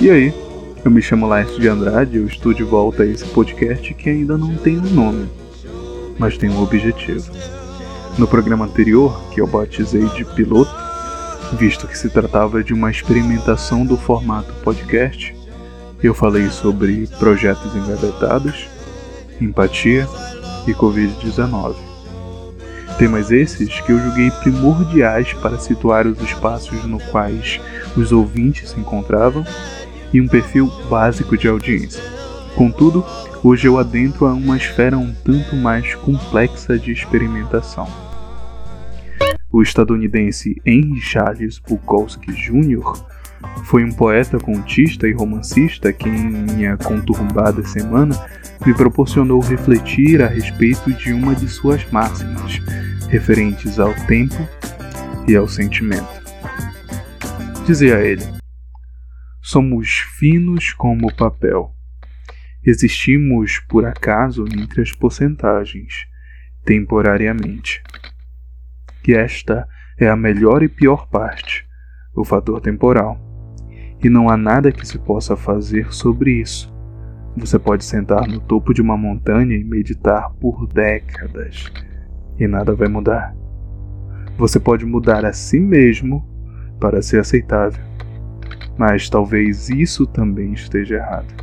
E 0.00 0.08
aí? 0.08 0.32
Eu 0.82 0.90
me 0.90 1.02
chamo 1.02 1.26
Laércio 1.26 1.60
de 1.60 1.68
Andrade 1.68 2.16
e 2.16 2.20
eu 2.20 2.26
estou 2.26 2.54
de 2.54 2.62
volta 2.62 3.02
a 3.02 3.06
esse 3.06 3.26
podcast 3.26 3.92
que 3.92 4.08
ainda 4.08 4.38
não 4.38 4.56
tem 4.56 4.78
um 4.78 4.90
nome, 4.94 5.28
mas 6.18 6.38
tem 6.38 6.48
um 6.48 6.62
objetivo. 6.62 7.30
No 8.16 8.26
programa 8.26 8.64
anterior, 8.64 9.20
que 9.30 9.42
eu 9.42 9.46
batizei 9.46 10.06
de 10.16 10.24
piloto, 10.24 10.74
visto 11.52 11.86
que 11.86 11.98
se 11.98 12.08
tratava 12.08 12.64
de 12.64 12.72
uma 12.72 12.90
experimentação 12.90 13.84
do 13.84 13.98
formato 13.98 14.54
podcast, 14.64 15.36
eu 16.02 16.14
falei 16.14 16.48
sobre 16.48 17.06
projetos 17.18 17.76
engavetados, 17.76 18.68
empatia 19.38 20.08
e 20.66 20.72
Covid-19. 20.72 21.74
Temas 22.96 23.30
esses 23.30 23.80
que 23.80 23.92
eu 23.92 23.98
julguei 23.98 24.30
primordiais 24.30 25.34
para 25.34 25.58
situar 25.58 26.06
os 26.06 26.18
espaços 26.22 26.84
no 26.86 26.98
quais 27.10 27.60
os 27.94 28.12
ouvintes 28.12 28.70
se 28.70 28.80
encontravam 28.80 29.44
e 30.12 30.20
um 30.20 30.28
perfil 30.28 30.70
básico 30.88 31.36
de 31.36 31.48
audiência. 31.48 32.02
Contudo, 32.54 33.04
hoje 33.42 33.66
eu 33.66 33.78
adentro 33.78 34.26
a 34.26 34.34
uma 34.34 34.56
esfera 34.56 34.98
um 34.98 35.14
tanto 35.24 35.56
mais 35.56 35.94
complexa 35.94 36.78
de 36.78 36.92
experimentação. 36.92 37.88
O 39.52 39.62
estadunidense 39.62 40.60
Henry 40.64 41.00
Charles 41.00 41.58
Bukowski 41.58 42.32
Jr. 42.32 43.02
foi 43.64 43.84
um 43.84 43.90
poeta, 43.90 44.38
contista 44.38 45.08
e 45.08 45.12
romancista 45.12 45.92
que, 45.92 46.08
em 46.08 46.28
minha 46.28 46.76
conturbada 46.76 47.64
semana, 47.64 48.14
me 48.64 48.74
proporcionou 48.74 49.40
refletir 49.40 50.22
a 50.22 50.28
respeito 50.28 50.92
de 50.92 51.12
uma 51.12 51.34
de 51.34 51.48
suas 51.48 51.84
máximas, 51.90 52.60
referentes 53.08 53.80
ao 53.80 53.92
tempo 54.06 54.36
e 55.26 55.34
ao 55.34 55.48
sentimento. 55.48 56.20
Dizia 57.66 57.98
ele: 58.00 58.39
Somos 59.50 59.88
finos 60.16 60.72
como 60.72 61.12
papel. 61.12 61.74
Existimos 62.64 63.58
por 63.58 63.84
acaso 63.84 64.44
entre 64.44 64.80
as 64.80 64.92
porcentagens, 64.92 66.06
temporariamente. 66.64 67.82
E 69.08 69.12
esta 69.12 69.66
é 69.98 70.08
a 70.08 70.14
melhor 70.14 70.62
e 70.62 70.68
pior 70.68 71.08
parte, 71.08 71.66
o 72.14 72.24
fator 72.24 72.60
temporal. 72.60 73.18
E 74.00 74.08
não 74.08 74.30
há 74.30 74.36
nada 74.36 74.70
que 74.70 74.86
se 74.86 75.00
possa 75.00 75.36
fazer 75.36 75.92
sobre 75.92 76.40
isso. 76.40 76.72
Você 77.36 77.58
pode 77.58 77.84
sentar 77.84 78.28
no 78.28 78.38
topo 78.38 78.72
de 78.72 78.80
uma 78.80 78.96
montanha 78.96 79.56
e 79.56 79.64
meditar 79.64 80.30
por 80.34 80.68
décadas, 80.68 81.72
e 82.38 82.46
nada 82.46 82.72
vai 82.72 82.86
mudar. 82.86 83.34
Você 84.38 84.60
pode 84.60 84.86
mudar 84.86 85.24
a 85.24 85.32
si 85.32 85.58
mesmo 85.58 86.24
para 86.78 87.02
ser 87.02 87.18
aceitável 87.18 87.89
mas 88.80 89.10
talvez 89.10 89.68
isso 89.68 90.06
também 90.06 90.54
esteja 90.54 90.94
errado. 90.94 91.34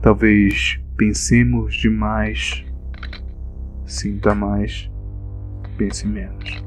Talvez 0.00 0.78
pensemos 0.96 1.74
demais, 1.74 2.64
sinta 3.84 4.32
mais, 4.32 4.88
pense 5.76 6.06
menos. 6.06 6.62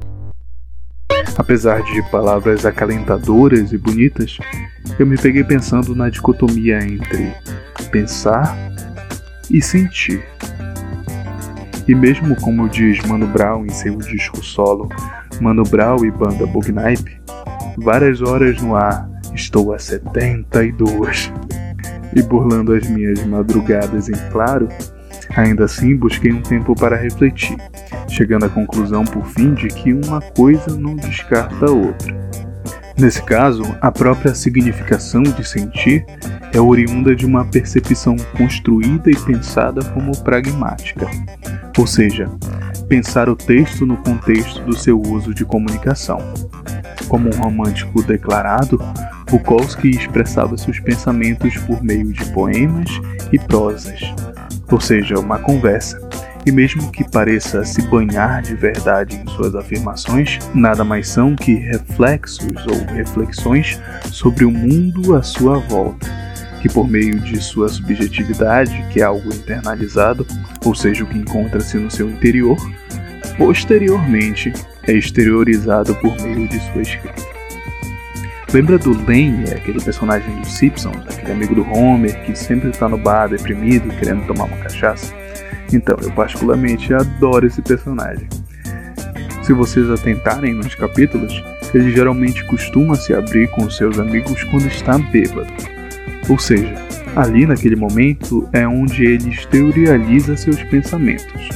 Apesar 1.34 1.82
de 1.82 2.02
palavras 2.10 2.66
acalentadoras 2.66 3.72
e 3.72 3.78
bonitas, 3.78 4.36
eu 4.98 5.06
me 5.06 5.16
peguei 5.16 5.44
pensando 5.44 5.96
na 5.96 6.10
dicotomia 6.10 6.84
entre 6.84 7.32
pensar 7.90 8.54
e 9.50 9.62
sentir. 9.62 10.22
E 11.88 11.94
mesmo 11.94 12.36
como 12.36 12.68
diz 12.68 13.02
Mano 13.06 13.26
Brown 13.26 13.64
em 13.64 13.70
seu 13.70 13.96
disco 13.96 14.44
solo, 14.44 14.90
Mano 15.40 15.62
Brown 15.62 16.04
e 16.04 16.10
banda 16.10 16.46
Bugnipe, 16.46 17.18
várias 17.78 18.20
horas 18.20 18.60
no 18.60 18.76
ar 18.76 19.09
Estou 19.34 19.72
a 19.72 19.78
72. 19.78 21.32
E 22.14 22.22
burlando 22.22 22.74
as 22.74 22.88
minhas 22.88 23.24
madrugadas 23.24 24.08
em 24.08 24.30
claro, 24.30 24.68
ainda 25.36 25.64
assim 25.64 25.96
busquei 25.96 26.32
um 26.32 26.42
tempo 26.42 26.74
para 26.74 26.96
refletir, 26.96 27.56
chegando 28.08 28.46
à 28.46 28.48
conclusão 28.48 29.04
por 29.04 29.24
fim 29.26 29.54
de 29.54 29.68
que 29.68 29.92
uma 29.92 30.20
coisa 30.20 30.76
não 30.76 30.96
descarta 30.96 31.66
a 31.66 31.70
outra. 31.70 32.20
Nesse 32.98 33.22
caso, 33.22 33.62
a 33.80 33.90
própria 33.90 34.34
significação 34.34 35.22
de 35.22 35.46
sentir 35.46 36.04
é 36.52 36.60
oriunda 36.60 37.14
de 37.14 37.24
uma 37.24 37.44
percepção 37.44 38.16
construída 38.36 39.10
e 39.10 39.16
pensada 39.16 39.82
como 39.94 40.16
pragmática, 40.22 41.06
ou 41.78 41.86
seja, 41.86 42.28
pensar 42.88 43.28
o 43.28 43.36
texto 43.36 43.86
no 43.86 43.96
contexto 43.96 44.62
do 44.64 44.76
seu 44.76 45.00
uso 45.00 45.32
de 45.32 45.44
comunicação. 45.44 46.18
Como 47.08 47.28
um 47.28 47.38
romântico 47.38 48.02
declarado, 48.02 48.78
Bukowski 49.30 49.90
expressava 49.90 50.58
seus 50.58 50.80
pensamentos 50.80 51.56
por 51.58 51.82
meio 51.84 52.12
de 52.12 52.24
poemas 52.32 52.90
e 53.32 53.38
prosas, 53.38 54.00
ou 54.70 54.80
seja, 54.80 55.18
uma 55.20 55.38
conversa. 55.38 56.00
E 56.44 56.50
mesmo 56.50 56.90
que 56.90 57.08
pareça 57.08 57.64
se 57.64 57.82
banhar 57.82 58.42
de 58.42 58.54
verdade 58.56 59.14
em 59.14 59.26
suas 59.30 59.54
afirmações, 59.54 60.38
nada 60.52 60.82
mais 60.82 61.08
são 61.08 61.36
que 61.36 61.54
reflexos 61.54 62.66
ou 62.66 62.94
reflexões 62.94 63.80
sobre 64.10 64.44
o 64.44 64.50
mundo 64.50 65.14
à 65.14 65.22
sua 65.22 65.58
volta, 65.58 66.08
que 66.60 66.68
por 66.68 66.88
meio 66.88 67.20
de 67.20 67.40
sua 67.40 67.68
subjetividade, 67.68 68.84
que 68.90 69.00
é 69.00 69.04
algo 69.04 69.32
internalizado, 69.32 70.26
ou 70.64 70.74
seja, 70.74 71.04
o 71.04 71.06
que 71.06 71.18
encontra-se 71.18 71.76
no 71.76 71.90
seu 71.90 72.10
interior, 72.10 72.56
posteriormente 73.36 74.52
é 74.88 74.92
exteriorizado 74.92 75.94
por 75.96 76.20
meio 76.20 76.48
de 76.48 76.58
sua 76.72 76.82
escrita. 76.82 77.29
Lembra 78.52 78.78
do 78.78 78.90
Lane, 79.06 79.44
aquele 79.52 79.80
personagem 79.80 80.34
dos 80.40 80.52
Simpsons, 80.54 81.06
aquele 81.08 81.30
amigo 81.30 81.54
do 81.54 81.62
Homer 81.70 82.20
que 82.24 82.36
sempre 82.36 82.70
está 82.70 82.88
no 82.88 82.98
bar 82.98 83.28
deprimido, 83.28 83.88
querendo 83.96 84.26
tomar 84.26 84.46
uma 84.46 84.56
cachaça? 84.56 85.14
Então, 85.72 85.96
eu 86.02 86.10
particularmente 86.10 86.92
adoro 86.92 87.46
esse 87.46 87.62
personagem. 87.62 88.28
Se 89.44 89.52
vocês 89.52 89.88
atentarem 89.88 90.52
nos 90.52 90.74
capítulos, 90.74 91.32
ele 91.72 91.92
geralmente 91.92 92.44
costuma 92.46 92.96
se 92.96 93.14
abrir 93.14 93.48
com 93.52 93.70
seus 93.70 94.00
amigos 94.00 94.42
quando 94.42 94.66
está 94.66 94.98
bêbado. 94.98 95.52
Ou 96.28 96.36
seja, 96.36 96.74
ali 97.14 97.46
naquele 97.46 97.76
momento 97.76 98.48
é 98.52 98.66
onde 98.66 99.04
ele 99.04 99.30
exterioriza 99.30 100.36
seus 100.36 100.60
pensamentos. 100.64 101.48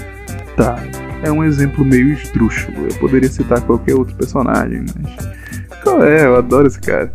Tá, 0.57 0.81
é 1.25 1.33
um 1.33 1.43
exemplo 1.43 1.85
meio 1.85 2.13
esdrúxulo, 2.13 2.87
eu 2.89 2.99
poderia 3.01 3.29
citar 3.29 3.61
qualquer 3.63 3.97
outro 3.97 4.15
personagem, 4.15 4.85
mas 4.95 5.44
qual 5.85 6.03
é? 6.03 6.25
Eu 6.25 6.37
adoro 6.37 6.67
esse 6.67 6.81
cara. 6.81 7.13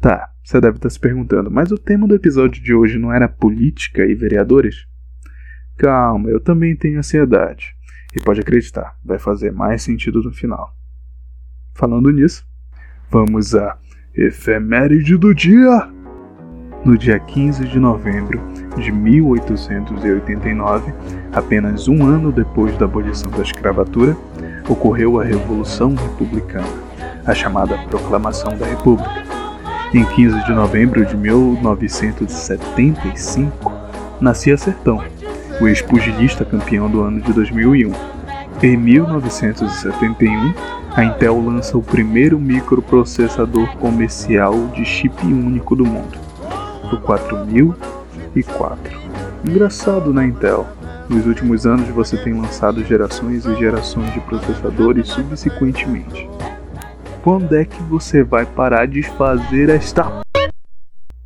Tá, 0.00 0.28
você 0.44 0.60
deve 0.60 0.76
estar 0.76 0.90
se 0.90 0.98
perguntando, 0.98 1.50
mas 1.50 1.70
o 1.70 1.78
tema 1.78 2.06
do 2.06 2.14
episódio 2.14 2.62
de 2.62 2.74
hoje 2.74 2.98
não 2.98 3.12
era 3.12 3.28
política 3.28 4.04
e 4.04 4.14
vereadores? 4.14 4.86
Calma, 5.78 6.28
eu 6.28 6.40
também 6.40 6.76
tenho 6.76 6.98
ansiedade. 6.98 7.74
E 8.14 8.20
pode 8.20 8.40
acreditar, 8.40 8.96
vai 9.04 9.18
fazer 9.18 9.52
mais 9.52 9.82
sentido 9.82 10.22
no 10.22 10.32
final. 10.32 10.74
Falando 11.74 12.10
nisso, 12.10 12.44
vamos 13.10 13.54
à 13.54 13.78
efeméride 14.14 15.16
do 15.16 15.34
dia! 15.34 15.88
No 16.84 16.96
dia 16.96 17.18
15 17.18 17.66
de 17.66 17.80
novembro 17.80 18.40
de 18.76 18.92
1889, 18.92 20.92
apenas 21.32 21.88
um 21.88 22.06
ano 22.06 22.30
depois 22.30 22.76
da 22.78 22.84
abolição 22.84 23.30
da 23.30 23.42
escravatura, 23.42 24.16
ocorreu 24.68 25.20
a 25.20 25.24
Revolução 25.24 25.94
Republicana 25.94 26.85
a 27.26 27.34
chamada 27.34 27.76
Proclamação 27.90 28.56
da 28.56 28.64
República. 28.64 29.26
Em 29.92 30.04
15 30.04 30.44
de 30.44 30.52
novembro 30.52 31.04
de 31.04 31.16
1975, 31.16 33.72
nascia 34.20 34.56
Sertão, 34.56 35.02
o 35.60 35.66
ex-pugilista 35.66 36.44
campeão 36.44 36.88
do 36.88 37.02
ano 37.02 37.20
de 37.20 37.32
2001. 37.32 37.92
Em 38.62 38.76
1971, 38.76 40.54
a 40.94 41.02
Intel 41.04 41.40
lança 41.40 41.76
o 41.76 41.82
primeiro 41.82 42.38
microprocessador 42.38 43.74
comercial 43.76 44.68
de 44.68 44.84
chip 44.84 45.26
único 45.26 45.74
do 45.74 45.84
mundo, 45.84 46.16
o 46.92 46.96
4004. 46.98 49.00
Engraçado 49.44 50.12
na 50.12 50.24
Intel. 50.24 50.64
Nos 51.08 51.26
últimos 51.26 51.66
anos 51.66 51.88
você 51.88 52.16
tem 52.16 52.32
lançado 52.32 52.84
gerações 52.84 53.44
e 53.46 53.56
gerações 53.56 54.12
de 54.12 54.20
processadores 54.20 55.08
subsequentemente. 55.08 56.28
Quando 57.26 57.56
é 57.56 57.64
que 57.64 57.82
você 57.82 58.22
vai 58.22 58.46
parar 58.46 58.86
de 58.86 59.02
fazer 59.02 59.68
esta. 59.68 60.22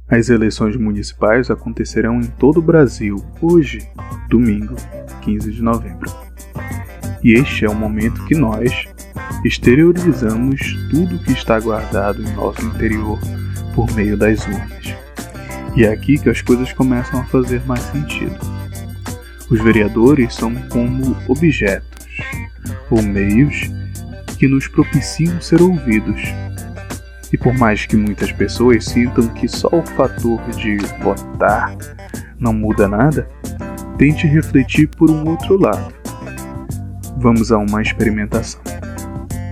As 0.08 0.30
eleições 0.30 0.74
municipais 0.74 1.50
acontecerão 1.50 2.22
em 2.22 2.26
todo 2.26 2.56
o 2.56 2.62
Brasil 2.62 3.22
hoje, 3.38 3.86
domingo, 4.30 4.76
15 5.20 5.52
de 5.52 5.62
novembro. 5.62 6.10
E 7.22 7.34
este 7.34 7.66
é 7.66 7.68
o 7.68 7.74
momento 7.74 8.24
que 8.24 8.34
nós 8.34 8.88
exteriorizamos 9.44 10.74
tudo 10.90 11.22
que 11.22 11.32
está 11.32 11.60
guardado 11.60 12.22
em 12.22 12.32
nosso 12.32 12.64
interior 12.64 13.18
por 13.74 13.92
meio 13.92 14.16
das 14.16 14.46
urnas. 14.46 14.94
E 15.76 15.84
é 15.84 15.92
aqui 15.92 16.16
que 16.16 16.30
as 16.30 16.40
coisas 16.40 16.72
começam 16.72 17.20
a 17.20 17.24
fazer 17.24 17.60
mais 17.66 17.82
sentido. 17.82 18.38
Os 19.50 19.60
vereadores 19.60 20.34
são 20.34 20.54
como 20.70 21.14
objetos 21.28 22.06
ou 22.90 23.02
meios 23.02 23.70
que 24.40 24.48
nos 24.48 24.66
propiciam 24.66 25.38
ser 25.38 25.60
ouvidos. 25.60 26.22
E 27.30 27.36
por 27.36 27.52
mais 27.58 27.84
que 27.84 27.94
muitas 27.94 28.32
pessoas 28.32 28.86
sintam 28.86 29.28
que 29.28 29.46
só 29.46 29.68
o 29.70 29.82
fator 29.82 30.40
de 30.52 30.78
votar 31.02 31.76
não 32.38 32.54
muda 32.54 32.88
nada, 32.88 33.28
tente 33.98 34.26
refletir 34.26 34.88
por 34.88 35.10
um 35.10 35.28
outro 35.28 35.60
lado. 35.60 35.92
Vamos 37.18 37.52
a 37.52 37.58
uma 37.58 37.82
experimentação. 37.82 38.62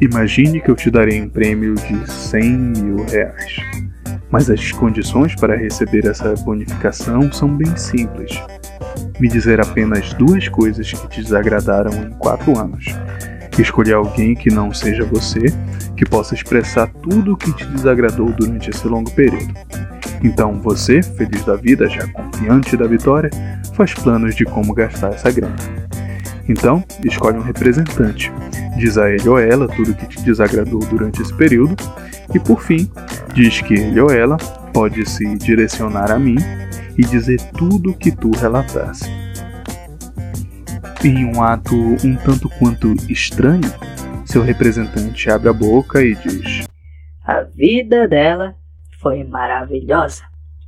Imagine 0.01 0.59
que 0.59 0.71
eu 0.71 0.75
te 0.75 0.91
darei 0.91 1.21
um 1.21 1.29
prêmio 1.29 1.75
de 1.75 2.11
100 2.11 2.51
mil 2.51 3.05
reais. 3.05 3.57
Mas 4.31 4.49
as 4.49 4.73
condições 4.73 5.35
para 5.35 5.55
receber 5.55 6.07
essa 6.07 6.33
bonificação 6.37 7.31
são 7.31 7.55
bem 7.55 7.77
simples. 7.77 8.43
Me 9.21 9.29
dizer 9.29 9.61
apenas 9.61 10.15
duas 10.15 10.49
coisas 10.49 10.91
que 10.91 11.09
te 11.09 11.23
desagradaram 11.23 11.93
em 11.93 12.11
quatro 12.13 12.59
anos. 12.59 12.87
Escolher 13.59 13.95
alguém 13.95 14.35
que 14.35 14.51
não 14.51 14.73
seja 14.73 15.05
você, 15.05 15.53
que 15.97 16.05
possa 16.05 16.35
expressar 16.35 16.87
tudo 17.03 17.33
o 17.33 17.37
que 17.37 17.53
te 17.53 17.65
desagradou 17.67 18.31
durante 18.31 18.71
esse 18.71 18.87
longo 18.87 19.11
período. 19.11 19.53
Então 20.23 20.61
você, 20.61 21.03
feliz 21.03 21.45
da 21.45 21.57
vida, 21.57 21.89
já 21.89 22.07
confiante 22.09 22.77
da 22.77 22.87
vitória, 22.87 23.31
faz 23.75 23.95
planos 23.95 24.35
de 24.35 24.45
como 24.45 24.75
gastar 24.75 25.13
essa 25.13 25.31
grana. 25.31 25.57
Então, 26.49 26.83
escolhe 27.05 27.37
um 27.37 27.43
representante, 27.43 28.33
diz 28.77 28.97
a 28.97 29.11
ele 29.11 29.29
ou 29.29 29.39
ela 29.39 29.69
tudo 29.69 29.91
o 29.91 29.95
que 29.95 30.07
te 30.07 30.23
desagradou 30.23 30.81
durante 30.81 31.21
esse 31.21 31.35
período 31.35 31.77
e, 32.35 32.39
por 32.39 32.63
fim, 32.63 32.91
diz 33.35 33.61
que 33.61 33.75
ele 33.75 34.01
ou 34.01 34.11
ela 34.11 34.37
pode 34.73 35.09
se 35.09 35.37
direcionar 35.37 36.11
a 36.11 36.19
mim 36.19 36.37
e 36.97 37.03
dizer 37.05 37.41
tudo 37.57 37.91
o 37.91 37.95
que 37.95 38.11
tu 38.11 38.31
relatasse. 38.31 39.28
Em 41.05 41.25
um 41.25 41.41
ato 41.41 41.77
um 41.77 42.17
tanto 42.17 42.49
quanto 42.59 42.93
estranho, 43.09 43.63
seu 44.25 44.43
representante 44.43 45.31
abre 45.31 45.49
a 45.49 45.53
boca 45.53 46.03
e 46.03 46.17
diz: 46.17 46.67
A 47.25 47.43
vida 47.43 48.09
dela 48.09 48.57
foi 49.01 49.23
maravilhosa 49.23 50.25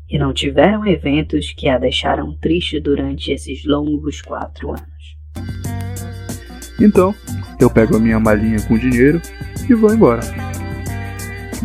e 0.09 0.17
não 0.19 0.33
tiveram 0.33 0.87
eventos 0.87 1.53
que 1.53 1.69
a 1.69 1.79
deixaram 1.79 2.33
triste 2.41 2.79
durante 2.79 3.33
esses 3.33 3.65
longos 3.65 4.23
quatro 4.23 4.71
anos. 4.71 5.17
Então, 6.81 7.13
eu 7.61 7.69
pego 7.69 7.97
a 7.97 8.01
minha 8.01 8.21
malinha 8.21 8.63
com 8.69 8.79
dinheiro 8.79 9.21
e 9.69 9.75
vou 9.75 9.93
embora. 9.93 10.21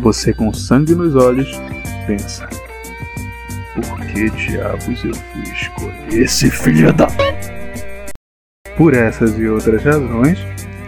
Você, 0.00 0.34
com 0.34 0.52
sangue 0.52 0.94
nos 0.94 1.14
olhos, 1.14 1.48
pensa: 2.04 2.48
Por 3.74 4.06
que 4.08 4.28
diabos 4.30 5.04
eu 5.04 5.14
fui 5.14 5.42
escolher 5.52 6.22
esse 6.22 6.50
filho 6.50 6.92
da. 6.92 7.06
Por 8.76 8.92
essas 8.92 9.38
e 9.38 9.46
outras 9.46 9.82
razões, 9.82 10.38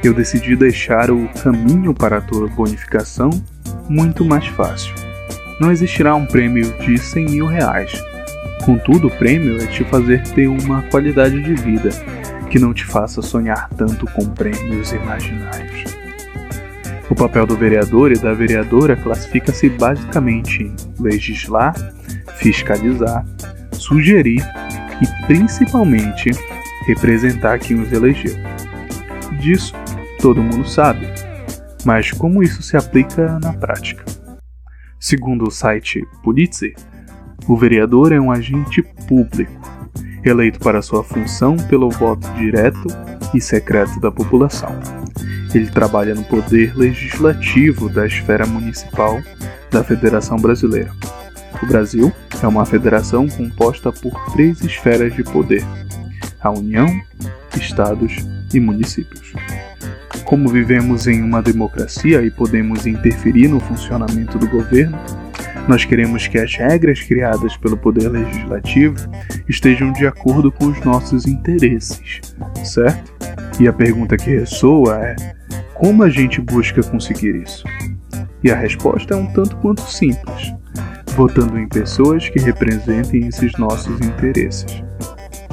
eu 0.05 0.13
decidi 0.13 0.55
deixar 0.55 1.11
o 1.11 1.27
caminho 1.43 1.95
para 1.95 2.19
a 2.19 2.21
tua 2.21 2.47
bonificação 2.49 3.31
muito 3.89 4.25
mais 4.25 4.47
fácil. 4.47 4.95
Não 5.59 5.73
existirá 5.73 6.15
um 6.15 6.27
prêmio 6.27 6.71
de 6.79 6.99
100 6.99 7.25
mil 7.25 7.47
reais. 7.47 8.05
Contudo, 8.65 9.09
o 9.09 9.11
prêmio 9.11 9.61
é 9.63 9.67
te 9.67 9.83
fazer 9.85 10.23
ter 10.35 10.47
uma 10.49 10.83
qualidade 10.83 11.43
de 11.43 11.55
vida 11.55 11.89
que 12.51 12.59
não 12.59 12.75
te 12.75 12.85
faça 12.85 13.23
sonhar 13.23 13.69
tanto 13.71 14.07
com 14.13 14.27
prêmios 14.27 14.93
imaginários. 14.93 15.97
O 17.11 17.15
papel 17.15 17.47
do 17.47 17.57
vereador 17.57 18.13
e 18.13 18.19
da 18.19 18.35
vereadora 18.35 18.95
classifica-se 18.97 19.71
basicamente 19.71 20.65
em 20.65 20.77
legislar, 21.01 21.75
fiscalizar, 22.37 23.25
sugerir 23.73 24.45
e 25.01 25.27
principalmente 25.27 26.31
representar 26.89 27.59
quem 27.59 27.79
os 27.81 27.93
elegeu. 27.93 28.35
Disso 29.39 29.75
todo 30.21 30.43
mundo 30.43 30.67
sabe, 30.67 31.07
mas 31.85 32.11
como 32.11 32.43
isso 32.43 32.63
se 32.63 32.77
aplica 32.77 33.39
na 33.39 33.53
prática? 33.53 34.05
Segundo 34.99 35.47
o 35.47 35.51
site 35.51 36.05
Pulitzer, 36.25 36.75
o 37.47 37.57
vereador 37.57 38.13
é 38.13 38.19
um 38.19 38.33
agente 38.33 38.83
público, 39.07 39.53
eleito 40.25 40.59
para 40.59 40.83
sua 40.83 41.05
função 41.05 41.57
pelo 41.57 41.91
voto 41.91 42.27
direto 42.33 42.89
e 43.35 43.41
secreto 43.41 44.01
da 44.01 44.11
população. 44.11 44.75
Ele 45.55 45.67
trabalha 45.67 46.15
no 46.15 46.25
poder 46.25 46.77
legislativo 46.77 47.89
da 47.89 48.07
esfera 48.07 48.47
municipal 48.47 49.23
da 49.71 49.85
Federação 49.85 50.37
Brasileira. 50.37 50.91
O 51.63 51.67
Brasil 51.67 52.13
é 52.43 52.47
uma 52.47 52.65
federação 52.65 53.29
composta 53.29 53.93
por 53.93 54.33
três 54.33 54.61
esferas 54.63 55.15
de 55.15 55.23
poder: 55.23 55.65
a 56.49 56.53
União, 56.53 56.89
Estados 57.57 58.17
e 58.53 58.61
municípios. 58.61 59.33
Como 60.25 60.49
vivemos 60.49 61.07
em 61.07 61.23
uma 61.23 61.43
democracia 61.43 62.23
e 62.23 62.31
podemos 62.31 62.87
interferir 62.87 63.49
no 63.49 63.61
funcionamento 63.61 64.39
do 64.39 64.49
governo, 64.49 64.99
nós 65.67 65.85
queremos 65.85 66.27
que 66.27 66.39
as 66.39 66.55
regras 66.55 67.01
criadas 67.01 67.57
pelo 67.57 67.77
Poder 67.77 68.09
Legislativo 68.09 68.97
estejam 69.49 69.93
de 69.93 70.07
acordo 70.07 70.51
com 70.51 70.67
os 70.67 70.81
nossos 70.81 71.27
interesses, 71.27 72.21
certo? 72.65 73.13
E 73.61 73.69
a 73.69 73.73
pergunta 73.73 74.17
que 74.17 74.31
ressoa 74.31 74.99
é: 75.05 75.17
como 75.75 76.03
a 76.03 76.09
gente 76.09 76.41
busca 76.41 76.83
conseguir 76.83 77.35
isso? 77.35 77.65
E 78.43 78.51
a 78.51 78.57
resposta 78.57 79.15
é 79.15 79.17
um 79.17 79.27
tanto 79.33 79.57
quanto 79.57 79.83
simples: 79.83 80.55
votando 81.17 81.59
em 81.59 81.69
pessoas 81.69 82.29
que 82.29 82.39
representem 82.39 83.27
esses 83.27 83.53
nossos 83.59 84.01
interesses. 84.01 84.83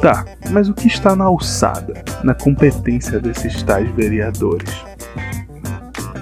Tá, 0.01 0.25
mas 0.51 0.69
o 0.69 0.73
que 0.73 0.87
está 0.87 1.15
na 1.15 1.25
alçada, 1.25 2.03
na 2.23 2.33
competência 2.33 3.19
desses 3.19 3.63
tais 3.63 3.89
vereadores? 3.95 4.69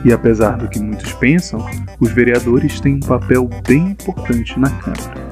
E 0.05 0.11
apesar 0.11 0.57
do 0.57 0.69
que 0.69 0.79
muitos 0.79 1.13
pensam, 1.13 1.65
os 1.99 2.11
vereadores 2.11 2.79
têm 2.79 2.95
um 2.95 2.99
papel 2.99 3.49
bem 3.67 3.91
importante 3.91 4.59
na 4.59 4.69
Câmara. 4.69 5.23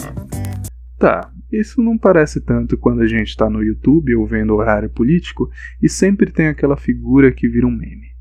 Tá, 0.98 1.32
isso 1.52 1.82
não 1.82 1.98
parece 1.98 2.40
tanto 2.40 2.78
quando 2.78 3.02
a 3.02 3.08
gente 3.08 3.28
está 3.28 3.50
no 3.50 3.62
YouTube 3.62 4.16
ou 4.16 4.26
vendo 4.26 4.56
horário 4.56 4.90
político 4.90 5.50
e 5.82 5.90
sempre 5.90 6.32
tem 6.32 6.48
aquela 6.48 6.78
figura 6.78 7.32
que 7.32 7.50
vira 7.50 7.68
um 7.68 7.72
meme. 7.72 8.12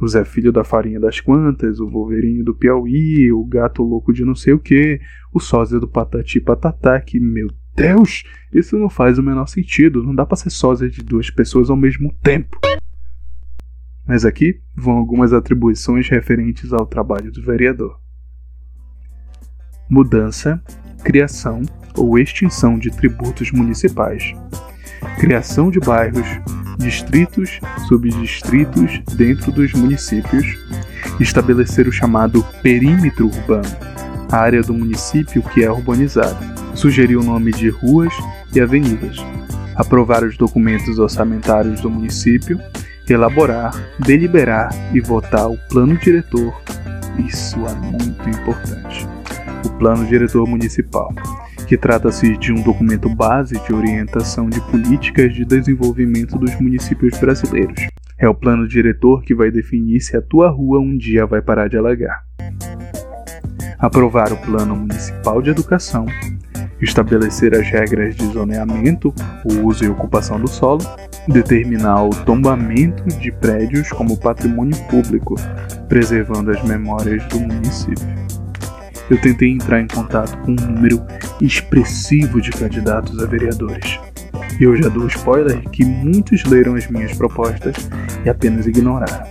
O 0.00 0.06
Zé 0.06 0.24
Filho 0.24 0.52
da 0.52 0.62
Farinha 0.62 1.00
das 1.00 1.20
Quantas, 1.20 1.80
o 1.80 1.88
Wolverine 1.88 2.44
do 2.44 2.54
Piauí, 2.54 3.32
o 3.32 3.44
Gato 3.44 3.82
Louco 3.82 4.12
de 4.12 4.24
não 4.24 4.34
sei 4.34 4.52
o 4.52 4.58
que, 4.60 5.00
o 5.32 5.40
Sósia 5.40 5.80
do 5.80 5.88
Patati 5.88 6.40
Patatá, 6.40 7.00
que, 7.00 7.18
meu 7.18 7.48
Deus, 7.78 8.24
isso 8.52 8.76
não 8.76 8.90
faz 8.90 9.18
o 9.18 9.22
menor 9.22 9.46
sentido. 9.46 10.02
Não 10.02 10.14
dá 10.14 10.26
para 10.26 10.36
ser 10.36 10.50
sósia 10.50 10.90
de 10.90 11.02
duas 11.02 11.30
pessoas 11.30 11.70
ao 11.70 11.76
mesmo 11.76 12.12
tempo. 12.22 12.58
Mas 14.06 14.24
aqui 14.24 14.60
vão 14.74 14.96
algumas 14.96 15.32
atribuições 15.32 16.08
referentes 16.08 16.72
ao 16.72 16.86
trabalho 16.86 17.30
do 17.30 17.42
vereador: 17.42 18.00
mudança, 19.88 20.60
criação 21.04 21.62
ou 21.96 22.18
extinção 22.18 22.78
de 22.78 22.90
tributos 22.90 23.52
municipais, 23.52 24.32
criação 25.20 25.70
de 25.70 25.78
bairros, 25.78 26.26
distritos, 26.78 27.60
subdistritos 27.86 29.00
dentro 29.14 29.52
dos 29.52 29.72
municípios, 29.72 30.46
estabelecer 31.20 31.86
o 31.86 31.92
chamado 31.92 32.42
perímetro 32.62 33.26
urbano, 33.26 33.76
a 34.32 34.36
área 34.38 34.62
do 34.62 34.72
município 34.72 35.42
que 35.42 35.62
é 35.62 35.70
urbanizada 35.70 36.67
sugerir 36.78 37.16
o 37.16 37.24
nome 37.24 37.50
de 37.50 37.68
ruas 37.68 38.14
e 38.54 38.60
avenidas, 38.60 39.16
aprovar 39.74 40.22
os 40.22 40.36
documentos 40.36 41.00
orçamentários 41.00 41.80
do 41.80 41.90
município, 41.90 42.56
elaborar, 43.08 43.72
deliberar 43.98 44.70
e 44.94 45.00
votar 45.00 45.50
o 45.50 45.58
plano 45.68 45.96
diretor. 45.96 46.54
Isso 47.18 47.58
é 47.66 47.74
muito 47.74 48.28
importante. 48.28 49.08
O 49.66 49.70
plano 49.70 50.06
diretor 50.06 50.48
municipal, 50.48 51.12
que 51.66 51.76
trata-se 51.76 52.36
de 52.36 52.52
um 52.52 52.62
documento 52.62 53.08
base 53.12 53.60
de 53.66 53.74
orientação 53.74 54.48
de 54.48 54.60
políticas 54.70 55.34
de 55.34 55.44
desenvolvimento 55.44 56.38
dos 56.38 56.54
municípios 56.60 57.18
brasileiros. 57.18 57.88
É 58.16 58.28
o 58.28 58.34
plano 58.34 58.68
diretor 58.68 59.22
que 59.22 59.34
vai 59.34 59.50
definir 59.50 60.00
se 60.00 60.16
a 60.16 60.22
tua 60.22 60.48
rua 60.48 60.78
um 60.78 60.96
dia 60.96 61.26
vai 61.26 61.42
parar 61.42 61.68
de 61.68 61.76
alagar. 61.76 62.22
Aprovar 63.80 64.32
o 64.32 64.36
Plano 64.36 64.74
Municipal 64.74 65.40
de 65.40 65.50
Educação, 65.50 66.06
estabelecer 66.80 67.54
as 67.54 67.68
regras 67.68 68.14
de 68.14 68.26
zoneamento, 68.32 69.12
o 69.44 69.66
uso 69.66 69.84
e 69.84 69.88
ocupação 69.88 70.40
do 70.40 70.48
solo, 70.48 70.84
determinar 71.26 72.04
o 72.04 72.10
tombamento 72.10 73.04
de 73.18 73.32
prédios 73.32 73.90
como 73.90 74.16
patrimônio 74.16 74.76
público, 74.84 75.34
preservando 75.88 76.50
as 76.50 76.62
memórias 76.62 77.24
do 77.26 77.40
município. 77.40 78.06
Eu 79.10 79.20
tentei 79.20 79.50
entrar 79.50 79.80
em 79.80 79.86
contato 79.86 80.36
com 80.38 80.52
um 80.52 80.66
número 80.74 81.02
expressivo 81.40 82.40
de 82.40 82.50
candidatos 82.50 83.18
a 83.22 83.26
vereadores. 83.26 83.98
E 84.60 84.64
eu 84.64 84.76
já 84.76 84.88
dou 84.88 85.06
spoiler 85.06 85.60
que 85.70 85.84
muitos 85.84 86.44
leram 86.44 86.74
as 86.74 86.86
minhas 86.88 87.16
propostas 87.16 87.74
e 88.24 88.28
apenas 88.28 88.66
ignoraram. 88.66 89.26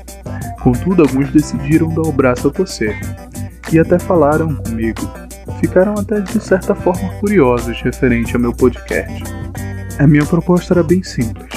Contudo, 0.62 1.04
alguns 1.04 1.32
decidiram 1.32 1.90
dar 1.90 2.02
o 2.02 2.12
braço 2.12 2.48
a 2.48 2.52
torcer 2.52 2.98
e 3.72 3.78
até 3.78 4.00
falaram 4.00 4.56
comigo 4.56 5.27
ficaram 5.60 5.94
até 5.94 6.20
de 6.20 6.40
certa 6.40 6.74
forma 6.76 7.10
curiosos 7.20 7.82
referente 7.82 8.36
ao 8.36 8.42
meu 8.42 8.54
podcast. 8.54 9.24
A 10.00 10.06
minha 10.06 10.26
proposta 10.26 10.74
era 10.74 10.84
bem 10.84 11.04
simples: 11.04 11.54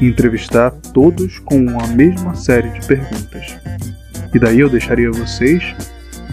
entrevistar 0.00 0.70
todos 0.92 1.38
com 1.40 1.78
a 1.80 1.86
mesma 1.88 2.34
série 2.34 2.70
de 2.70 2.86
perguntas. 2.86 3.56
E 4.34 4.38
daí 4.38 4.60
eu 4.60 4.68
deixaria 4.68 5.10
vocês 5.10 5.62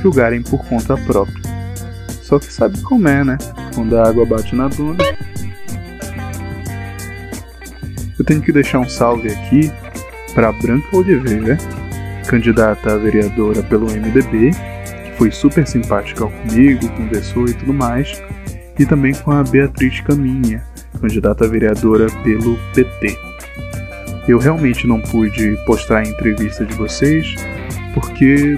julgarem 0.01 0.41
por 0.41 0.65
conta 0.65 0.95
própria. 0.97 1.49
Só 2.21 2.39
que 2.39 2.51
sabe 2.51 2.81
como 2.81 3.07
é, 3.07 3.23
né? 3.23 3.37
Quando 3.75 3.97
a 3.97 4.07
água 4.07 4.25
bate 4.25 4.55
na 4.55 4.67
duna. 4.67 5.03
Eu 8.17 8.25
tenho 8.25 8.41
que 8.41 8.51
deixar 8.51 8.79
um 8.79 8.89
salve 8.89 9.29
aqui 9.29 9.71
para 10.33 10.51
Branca 10.51 10.95
Oliveira, 10.95 11.57
candidata 12.27 12.93
a 12.93 12.97
vereadora 12.97 13.63
pelo 13.63 13.87
MDB, 13.87 14.51
foi 15.19 15.29
super 15.31 15.67
simpática 15.67 16.25
comigo, 16.25 16.89
conversou 16.93 17.45
e 17.45 17.53
tudo 17.53 17.73
mais, 17.73 18.23
e 18.79 18.85
também 18.85 19.13
com 19.13 19.31
a 19.31 19.43
Beatriz 19.43 19.99
Caminha, 19.99 20.63
candidata 20.99 21.43
a 21.43 21.47
vereadora 21.47 22.07
pelo 22.23 22.57
PT. 22.73 23.17
Eu 24.29 24.39
realmente 24.39 24.87
não 24.87 25.01
pude 25.01 25.57
postar 25.65 25.99
a 25.99 26.03
entrevista 26.03 26.65
de 26.65 26.73
vocês 26.75 27.35
porque 27.93 28.57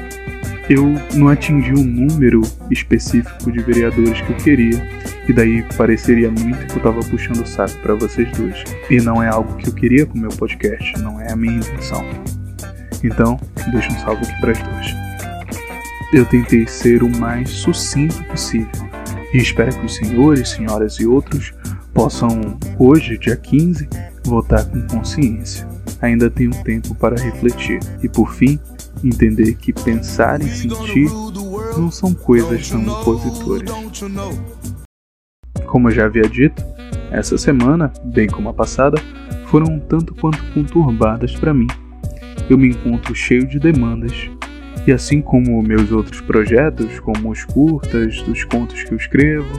eu 0.69 0.93
não 1.15 1.29
atingi 1.29 1.73
um 1.73 1.83
número 1.83 2.41
específico 2.69 3.51
de 3.51 3.59
vereadores 3.63 4.21
que 4.21 4.31
eu 4.31 4.37
queria, 4.37 4.87
e 5.27 5.33
daí 5.33 5.63
pareceria 5.75 6.29
muito 6.29 6.67
que 6.67 6.73
eu 6.73 6.77
estava 6.77 6.99
puxando 6.99 7.41
o 7.41 7.47
saco 7.47 7.75
para 7.79 7.95
vocês 7.95 8.29
dois. 8.37 8.63
E 8.87 8.97
não 8.97 9.21
é 9.23 9.29
algo 9.29 9.55
que 9.55 9.67
eu 9.67 9.73
queria 9.73 10.05
com 10.05 10.15
o 10.15 10.21
meu 10.21 10.29
podcast, 10.29 10.99
não 10.99 11.19
é 11.19 11.31
a 11.31 11.35
minha 11.35 11.57
intenção. 11.57 12.05
Então, 13.03 13.39
deixa 13.71 13.91
um 13.91 13.99
salve 13.99 14.23
aqui 14.23 14.41
para 14.41 14.51
as 14.51 14.59
duas. 14.59 15.10
Eu 16.13 16.25
tentei 16.25 16.67
ser 16.67 17.03
o 17.03 17.09
mais 17.09 17.49
sucinto 17.49 18.21
possível 18.25 18.67
e 19.33 19.37
espero 19.37 19.71
que 19.79 19.85
os 19.85 19.95
senhores, 19.95 20.49
senhoras 20.49 20.95
e 20.95 21.05
outros 21.05 21.53
possam, 21.93 22.59
hoje, 22.77 23.17
dia 23.17 23.37
15, 23.37 23.87
votar 24.25 24.65
com 24.65 24.81
consciência. 24.87 25.65
Ainda 26.01 26.25
um 26.25 26.63
tempo 26.63 26.93
para 26.95 27.15
refletir 27.15 27.79
e, 28.03 28.09
por 28.09 28.33
fim, 28.33 28.59
entender 29.01 29.55
que 29.55 29.71
pensar 29.71 30.41
e 30.41 30.49
sentir 30.49 31.09
não 31.77 31.89
são 31.89 32.13
coisas 32.13 32.69
tão 32.69 32.85
opositoras. 32.87 33.69
Como 35.65 35.87
eu 35.87 35.91
já 35.93 36.07
havia 36.07 36.23
dito, 36.23 36.61
essa 37.09 37.37
semana, 37.37 37.91
bem 38.03 38.27
como 38.27 38.49
a 38.49 38.53
passada, 38.53 39.01
foram 39.45 39.75
um 39.75 39.79
tanto 39.79 40.13
quanto 40.15 40.43
conturbadas 40.53 41.33
para 41.37 41.53
mim. 41.53 41.67
Eu 42.49 42.57
me 42.57 42.67
encontro 42.67 43.15
cheio 43.15 43.47
de 43.47 43.59
demandas, 43.59 44.29
e 44.85 44.91
assim 44.91 45.21
como 45.21 45.61
meus 45.61 45.91
outros 45.91 46.21
projetos, 46.21 46.99
como 46.99 47.29
os 47.29 47.45
curtas, 47.45 48.19
os 48.27 48.43
contos 48.43 48.83
que 48.83 48.93
eu 48.93 48.97
escrevo, 48.97 49.51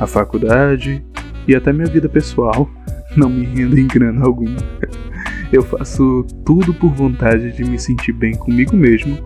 a 0.00 0.06
faculdade 0.06 1.04
e 1.46 1.54
até 1.54 1.72
minha 1.72 1.86
vida 1.86 2.08
pessoal, 2.08 2.68
não 3.16 3.30
me 3.30 3.44
rendem 3.44 3.86
grana 3.86 4.24
alguma. 4.24 4.56
Eu 5.52 5.62
faço 5.62 6.26
tudo 6.44 6.74
por 6.74 6.92
vontade 6.92 7.52
de 7.52 7.64
me 7.64 7.78
sentir 7.78 8.12
bem 8.12 8.34
comigo 8.34 8.76
mesmo 8.76 9.16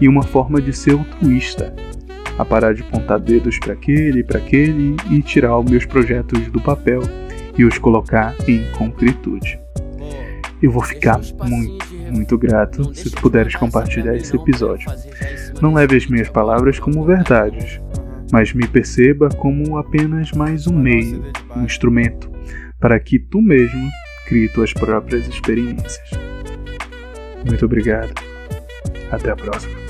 e 0.00 0.08
uma 0.08 0.22
forma 0.22 0.60
de 0.60 0.72
ser 0.72 0.92
altruísta, 0.92 1.74
a 2.36 2.44
parar 2.44 2.74
de 2.74 2.82
apontar 2.82 3.20
dedos 3.20 3.58
para 3.58 3.72
aquele 3.72 4.20
e 4.20 4.24
para 4.24 4.38
aquele 4.38 4.96
e 5.10 5.22
tirar 5.22 5.58
os 5.58 5.70
meus 5.70 5.86
projetos 5.86 6.40
do 6.48 6.60
papel 6.60 7.00
e 7.56 7.64
os 7.64 7.78
colocar 7.78 8.34
em 8.48 8.64
concretude. 8.72 9.61
Eu 10.62 10.70
vou 10.70 10.82
ficar 10.82 11.20
muito, 11.44 11.94
muito 12.10 12.38
grato 12.38 12.94
se 12.94 13.10
tu 13.10 13.20
puderes 13.20 13.56
compartilhar 13.56 14.14
esse 14.14 14.36
episódio. 14.36 14.88
Não 15.60 15.74
leve 15.74 15.96
as 15.96 16.06
minhas 16.06 16.28
palavras 16.28 16.78
como 16.78 17.04
verdades, 17.04 17.80
mas 18.30 18.52
me 18.52 18.66
perceba 18.66 19.28
como 19.28 19.76
apenas 19.76 20.30
mais 20.30 20.68
um 20.68 20.78
meio, 20.78 21.24
um 21.56 21.64
instrumento, 21.64 22.30
para 22.78 22.98
que 23.00 23.18
tu 23.18 23.42
mesmo 23.42 23.90
crie 24.28 24.48
tuas 24.48 24.72
próprias 24.72 25.26
experiências. 25.26 26.10
Muito 27.44 27.64
obrigado. 27.64 28.12
Até 29.10 29.30
a 29.30 29.36
próxima. 29.36 29.81